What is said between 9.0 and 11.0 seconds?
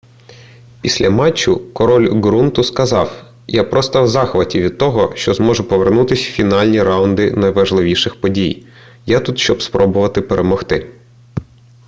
я тут щоб спробувати перемогти